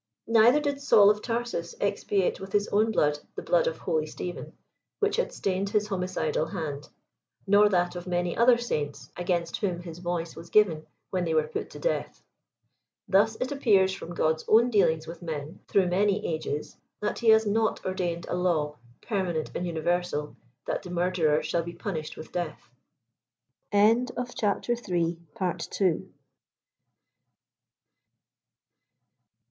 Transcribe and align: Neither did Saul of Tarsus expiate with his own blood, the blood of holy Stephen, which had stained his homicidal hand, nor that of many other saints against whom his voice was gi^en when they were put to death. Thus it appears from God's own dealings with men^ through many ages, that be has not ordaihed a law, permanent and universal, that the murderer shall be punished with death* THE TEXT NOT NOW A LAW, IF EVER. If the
Neither 0.25 0.59
did 0.59 0.81
Saul 0.81 1.11
of 1.11 1.21
Tarsus 1.21 1.75
expiate 1.79 2.39
with 2.39 2.51
his 2.53 2.67
own 2.69 2.91
blood, 2.91 3.19
the 3.35 3.43
blood 3.43 3.67
of 3.67 3.77
holy 3.77 4.07
Stephen, 4.07 4.57
which 4.97 5.17
had 5.17 5.31
stained 5.31 5.69
his 5.69 5.89
homicidal 5.89 6.47
hand, 6.47 6.89
nor 7.45 7.69
that 7.69 7.95
of 7.95 8.07
many 8.07 8.35
other 8.35 8.57
saints 8.57 9.11
against 9.15 9.57
whom 9.57 9.79
his 9.81 9.99
voice 9.99 10.35
was 10.35 10.49
gi^en 10.49 10.87
when 11.11 11.23
they 11.23 11.35
were 11.35 11.47
put 11.47 11.69
to 11.69 11.77
death. 11.79 12.23
Thus 13.07 13.35
it 13.39 13.51
appears 13.51 13.93
from 13.93 14.15
God's 14.15 14.43
own 14.47 14.71
dealings 14.71 15.05
with 15.05 15.21
men^ 15.21 15.59
through 15.67 15.85
many 15.85 16.25
ages, 16.25 16.77
that 17.01 17.21
be 17.21 17.29
has 17.29 17.45
not 17.45 17.79
ordaihed 17.83 18.25
a 18.27 18.33
law, 18.33 18.77
permanent 19.01 19.51
and 19.55 19.67
universal, 19.67 20.35
that 20.65 20.81
the 20.81 20.89
murderer 20.89 21.43
shall 21.43 21.61
be 21.61 21.73
punished 21.75 22.17
with 22.17 22.31
death* 22.31 22.71
THE 23.71 23.77
TEXT 23.77 24.17
NOT 24.17 24.41
NOW 24.49 24.49
A 24.49 24.49
LAW, 24.49 24.59
IF 24.59 25.39
EVER. 25.39 25.57
If 25.57 25.69
the 25.69 26.09